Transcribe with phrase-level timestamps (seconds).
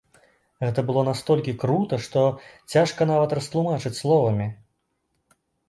[0.63, 2.23] Гэта было настолькі крута, што
[2.75, 4.51] цяжка нават растлумачыць словамі.